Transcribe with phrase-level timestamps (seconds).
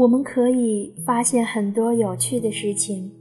[0.00, 3.12] 我们可以发现很多有趣的事情，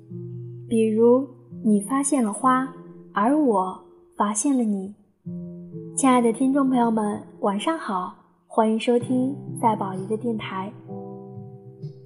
[0.66, 1.28] 比如
[1.62, 2.74] 你发现了花，
[3.12, 3.78] 而我
[4.16, 4.96] 发现了你。
[5.98, 8.16] 亲爱的听众朋友们，晚上好，
[8.48, 10.72] 欢迎收听赛宝仪的电台。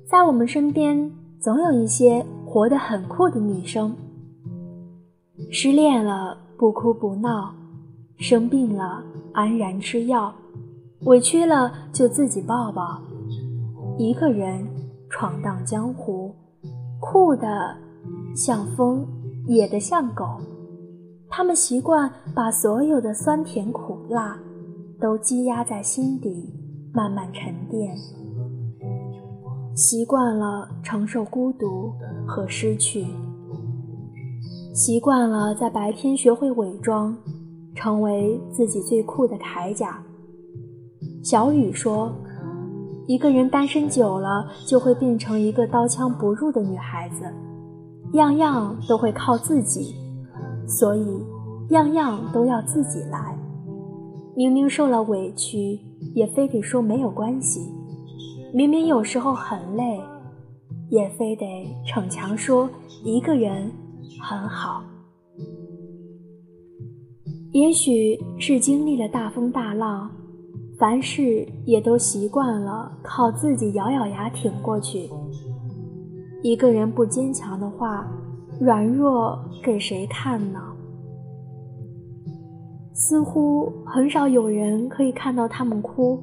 [0.10, 3.96] 在我们身边，总有一些活得很酷的女生。
[5.52, 7.54] 失恋了不哭不闹，
[8.18, 9.04] 生病了
[9.34, 10.34] 安然吃药，
[11.02, 13.00] 委屈了就自己抱抱。
[13.96, 14.68] 一个人
[15.08, 16.34] 闯荡江湖，
[17.00, 17.78] 酷的
[18.36, 19.06] 像风，
[19.46, 20.26] 野的像狗。
[21.30, 24.36] 他们习惯把所有的酸甜苦辣
[25.00, 26.52] 都积压在心底，
[26.92, 27.96] 慢慢沉淀。
[29.76, 31.94] 习惯了承受孤独
[32.28, 33.06] 和失去，
[34.74, 37.16] 习惯了在白天学会伪装，
[37.76, 40.04] 成为自己最酷的铠甲。
[41.24, 42.12] 小雨说。
[43.06, 47.26] 一个人单身久了，就会变成一个刀枪不入的女孩子，
[48.14, 49.96] 样样都会靠自己，
[50.66, 51.06] 所以
[51.70, 53.38] 样样都要自己来。
[54.36, 55.80] 明明受了委屈，
[56.16, 57.60] 也非得说没有关系；
[58.54, 60.00] 明明有时候很累，
[60.90, 61.46] 也非得
[61.86, 62.70] 逞强说
[63.04, 63.70] 一个人
[64.22, 64.82] 很好。
[67.52, 70.10] 也许是经历了大风大浪。
[70.80, 75.10] 凡事也都习惯了靠自己咬咬牙挺过去。
[76.42, 78.06] 一个人不坚强的话，
[78.60, 80.60] 软弱给谁看呢？
[82.94, 86.22] 似乎很少有人可以看到他们哭，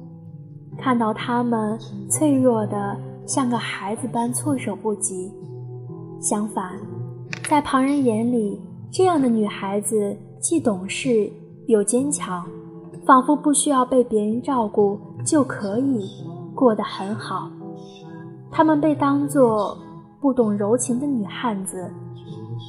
[0.77, 1.79] 看到他们
[2.09, 5.31] 脆弱的像个孩子般措手不及。
[6.19, 6.79] 相反，
[7.49, 11.31] 在旁人眼里，这样的女孩子既懂事
[11.67, 12.45] 又坚强。
[13.11, 16.09] 仿佛不需要被别人照顾就可以
[16.55, 17.51] 过得很好，
[18.49, 19.77] 他们被当作
[20.21, 21.91] 不懂柔情的女汉子，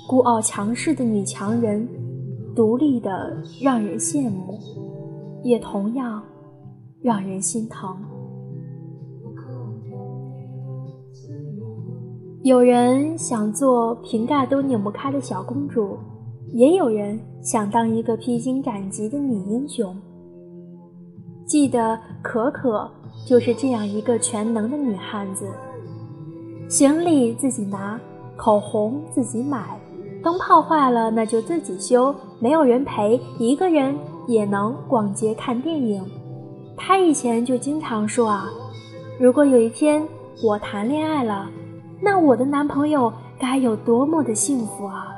[0.08, 1.88] 孤傲强势的女强人，
[2.56, 4.58] 独立的让人羡慕，
[5.44, 6.20] 也同样
[7.00, 7.96] 让人心疼。
[12.42, 15.96] 有人想做瓶盖都拧不开的小公主，
[16.52, 19.94] 也有人想当一个披荆斩棘的女英雄。
[21.52, 22.90] 记得可可
[23.26, 25.46] 就是这样一个全能的女汉子，
[26.66, 28.00] 行李自己拿，
[28.38, 29.78] 口红自己买，
[30.22, 33.94] 灯泡坏了那就自己修，没有人陪，一个人
[34.26, 36.02] 也能逛街看电影。
[36.74, 38.46] 她以前就经常说啊，
[39.20, 40.02] 如果有一天
[40.42, 41.50] 我谈恋爱了，
[42.00, 45.08] 那我的男朋友该有多么的幸福啊！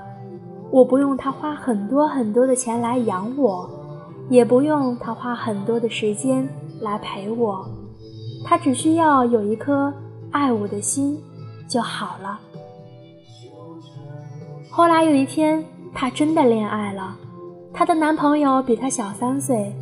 [0.73, 3.71] 我不用他花很多很多的钱来养我。
[4.31, 6.49] 也不用他花很多的时间
[6.81, 7.65] 来陪我，
[8.45, 9.93] 他只需要有一颗
[10.31, 11.19] 爱我的心
[11.69, 12.41] 就好了。
[14.71, 15.65] 后来有一天，
[15.95, 17.17] 她真的恋爱了，
[17.73, 19.73] 她的男朋友比她小三岁，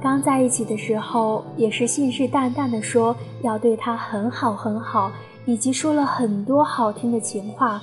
[0.00, 5.12] 刚在一起的时候也是信誓旦旦的说要对她很好很好，
[5.44, 7.82] 以及说了很多好听的情话，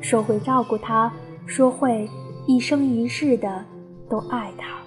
[0.00, 1.10] 说会照顾她，
[1.44, 2.08] 说会
[2.46, 3.64] 一生一世的
[4.08, 4.83] 都爱她。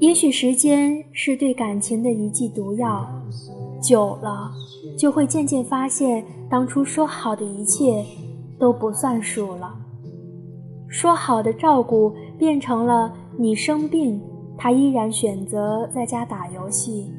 [0.00, 3.04] 也许时间是对感情的一剂毒药，
[3.82, 4.48] 久了
[4.96, 8.04] 就会渐渐发现，当初说好的一切
[8.60, 9.74] 都不算数了。
[10.86, 14.20] 说好的照顾变成了你生病，
[14.56, 17.12] 他依然选择在家打游戏；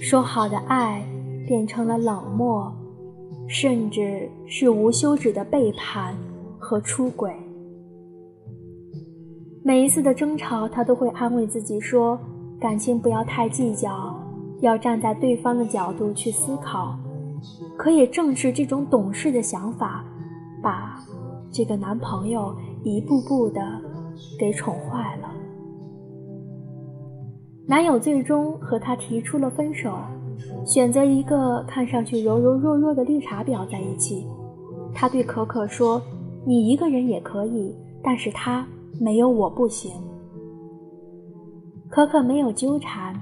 [0.00, 1.06] 说好的爱
[1.46, 2.72] 变成了冷漠，
[3.46, 6.16] 甚至是无休止的背叛
[6.58, 7.30] 和出轨。
[9.62, 12.18] 每一次的争吵，他都会安慰自己说
[12.58, 14.18] ：“感情不要太计较，
[14.60, 16.98] 要站在对方的角度去思考。”
[17.76, 20.02] 可也正是这种懂事的想法，
[20.62, 20.98] 把
[21.50, 22.54] 这个男朋友
[22.84, 23.60] 一步步的
[24.38, 25.28] 给宠坏了。
[27.66, 29.98] 男友最终和她提出了分手，
[30.64, 34.26] 选择一个看上去柔柔弱弱的绿茶婊在一起。
[34.94, 36.00] 他对可可说
[36.46, 38.66] ：“你一个人也可以，但是他。”
[39.00, 39.90] 没有我不行。
[41.88, 43.18] 可可没有纠缠，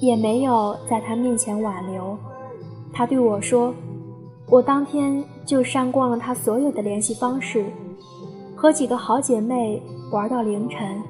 [0.00, 2.16] 也没有在他面前挽留。
[2.92, 3.74] 他对我说
[4.48, 7.66] ：“我当天就删光了他所有的联系方式，
[8.54, 9.82] 和几个好姐妹
[10.12, 11.02] 玩到凌晨。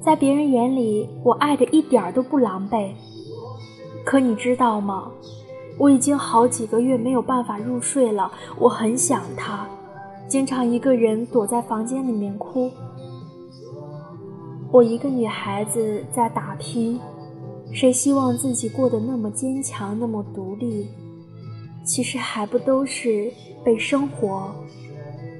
[0.00, 2.92] 在别人眼里，我爱的一点都不狼狈。
[4.06, 5.10] 可你知道吗？
[5.78, 8.32] 我已经好几个月没有办法入睡了。
[8.58, 9.68] 我很想他，
[10.26, 12.70] 经常一个人躲在房间里面哭。”
[14.70, 17.00] 我一个女孩子在打拼，
[17.72, 20.86] 谁希望自己过得那么坚强，那么独立？
[21.84, 23.32] 其实还不都是
[23.64, 24.54] 被生活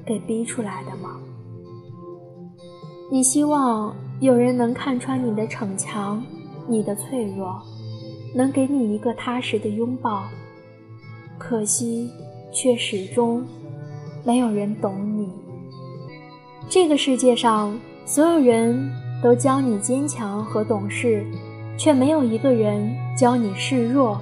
[0.03, 1.17] 给逼出来的吗？
[3.11, 6.23] 你希望有人能看穿你的逞强，
[6.67, 7.61] 你的脆弱，
[8.33, 10.23] 能给你一个踏实的拥抱。
[11.37, 12.09] 可惜，
[12.51, 13.45] 却始终
[14.25, 15.29] 没有人懂你。
[16.67, 18.91] 这个世界上，所有人
[19.23, 21.25] 都教你坚强和懂事，
[21.77, 24.19] 却没有一个人教你示弱。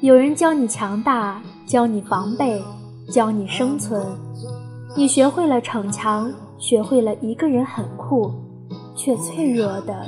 [0.00, 2.62] 有人教你强大，教你防备，
[3.10, 4.04] 教你生存，
[4.96, 6.32] 你学会了逞强。
[6.56, 8.32] 学会了一个人很酷，
[8.96, 10.06] 却脆弱的，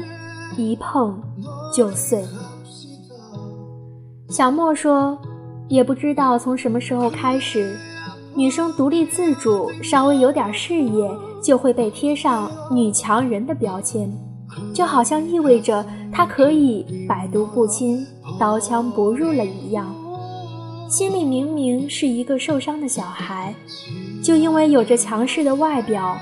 [0.56, 1.20] 一碰
[1.74, 2.24] 就碎。
[4.30, 5.18] 小莫说，
[5.68, 7.76] 也不知道从什么时候开始，
[8.34, 11.10] 女生独立自主，稍微有点事业，
[11.46, 14.10] 就会被贴上女强人的标签，
[14.74, 18.04] 就好像意味着她可以百毒不侵、
[18.36, 19.94] 刀枪不入了一样。
[20.88, 23.54] 心里明明是一个受伤的小孩，
[24.24, 26.16] 就因为有着强势的外表。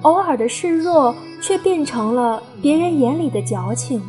[0.00, 4.00] 偶尔的示弱，却变成了别人眼里的矫情。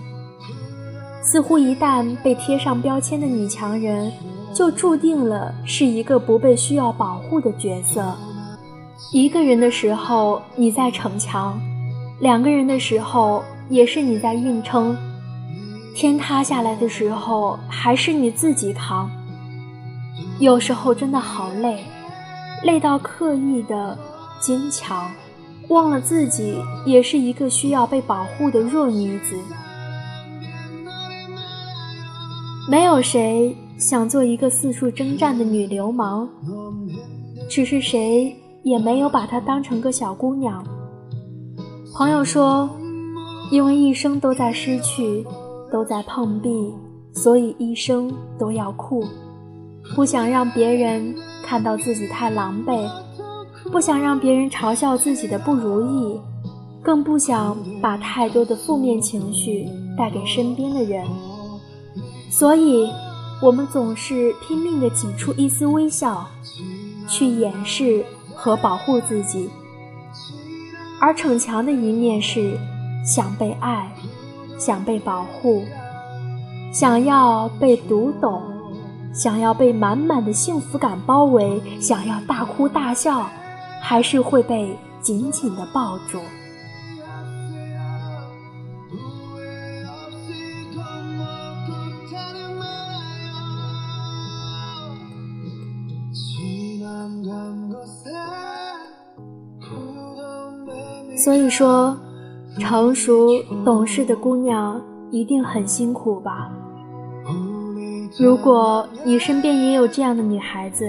[1.22, 4.10] 似乎一旦被贴上标签的女强人，
[4.54, 8.16] 就注定了是一个不被需要保护的角色。
[9.10, 11.60] 一个人的时候你在逞强，
[12.20, 14.96] 两个人的时候也是你在硬撑。
[15.94, 19.10] 天塌下来的时候，还是你自己扛。
[20.40, 21.84] 有时候真的好累，
[22.64, 23.98] 累到刻意的
[24.40, 25.12] 坚强。
[25.68, 29.38] 忘了自己也是一个需要被保护的弱女子，
[32.70, 36.28] 没有谁想做一个四处征战的女流氓，
[37.50, 40.66] 只是谁也没有把她当成个小姑娘。
[41.94, 42.70] 朋友说，
[43.52, 45.26] 因为一生都在失去，
[45.72, 46.74] 都在碰壁，
[47.14, 49.04] 所以一生都要酷，
[49.96, 52.90] 不想让别人看到自己太狼狈。
[53.72, 56.20] 不想让别人嘲笑自己的不如意，
[56.82, 61.06] 更不想把太多的负面情绪带给身边的人，
[62.30, 62.90] 所以，
[63.42, 66.28] 我们总是拼命地挤出一丝微笑，
[67.08, 68.04] 去掩饰
[68.42, 69.50] 和保护自己。
[71.00, 72.58] 而逞强的一面是
[73.06, 73.92] 想被爱，
[74.58, 75.64] 想被保护，
[76.74, 78.42] 想要被读懂，
[79.14, 83.30] 想要被满满的幸福感包围，想要大哭大笑。
[83.84, 86.20] 还是会被紧紧的抱住。
[101.24, 101.96] 所以说，
[102.60, 103.30] 成熟
[103.64, 104.82] 懂事的姑娘
[105.12, 106.50] 一定很辛苦吧？
[108.20, 110.86] 如果你身边也有这样的女孩子。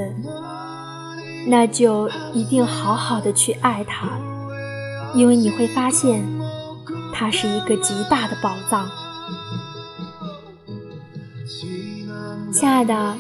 [1.45, 4.07] 那就一定好好的去爱她，
[5.13, 6.25] 因为你会发现，
[7.13, 8.87] 她是一个极大的宝藏。
[12.53, 13.17] 亲爱的，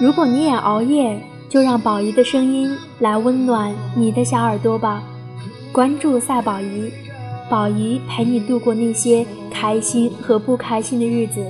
[0.00, 5.02] 如果你也熬夜，就让宝仪的声音来温暖你的小耳朵吧。
[5.76, 6.90] 关注赛宝仪，
[7.50, 11.44] 宝仪陪你度过那些开心和不开心的日子，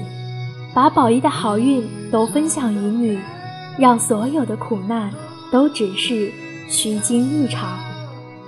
[0.74, 3.16] 把宝仪的好运都分享于你，
[3.78, 5.12] 让所有的苦难。
[5.52, 6.32] 都只是
[6.68, 7.78] 虚惊一场。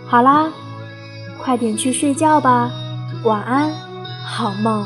[0.04, 0.50] 好啦，
[1.40, 2.73] 快点去睡觉吧，
[3.23, 3.70] 晚安，
[4.26, 4.85] 好梦。